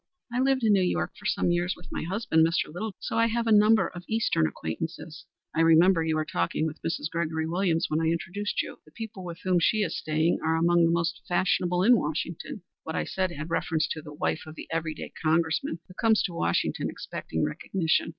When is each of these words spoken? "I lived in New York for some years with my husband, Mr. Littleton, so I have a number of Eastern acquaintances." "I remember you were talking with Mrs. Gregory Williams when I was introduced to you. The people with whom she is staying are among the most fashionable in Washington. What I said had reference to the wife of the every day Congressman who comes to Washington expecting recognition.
"I 0.33 0.39
lived 0.39 0.63
in 0.63 0.73
New 0.73 0.81
York 0.81 1.11
for 1.15 1.27
some 1.27 1.51
years 1.51 1.75
with 1.77 1.91
my 1.91 2.01
husband, 2.01 2.43
Mr. 2.43 2.73
Littleton, 2.73 2.97
so 3.01 3.19
I 3.19 3.27
have 3.27 3.45
a 3.45 3.51
number 3.51 3.87
of 3.87 4.03
Eastern 4.07 4.47
acquaintances." 4.47 5.27
"I 5.55 5.61
remember 5.61 6.03
you 6.03 6.15
were 6.15 6.25
talking 6.25 6.65
with 6.65 6.81
Mrs. 6.81 7.07
Gregory 7.11 7.45
Williams 7.47 7.85
when 7.87 7.99
I 7.99 8.05
was 8.05 8.13
introduced 8.13 8.57
to 8.57 8.65
you. 8.65 8.79
The 8.83 8.91
people 8.93 9.23
with 9.23 9.41
whom 9.43 9.59
she 9.59 9.83
is 9.83 9.95
staying 9.95 10.39
are 10.43 10.57
among 10.57 10.85
the 10.85 10.91
most 10.91 11.21
fashionable 11.27 11.83
in 11.83 11.97
Washington. 11.97 12.63
What 12.81 12.95
I 12.95 13.03
said 13.03 13.29
had 13.33 13.51
reference 13.51 13.87
to 13.89 14.01
the 14.01 14.11
wife 14.11 14.47
of 14.47 14.55
the 14.55 14.67
every 14.71 14.95
day 14.95 15.13
Congressman 15.23 15.77
who 15.87 15.93
comes 15.93 16.23
to 16.23 16.33
Washington 16.33 16.89
expecting 16.89 17.43
recognition. 17.45 18.09